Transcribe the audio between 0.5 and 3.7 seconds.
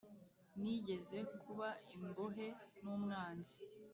nigeze kuba imbohe n'umwanzi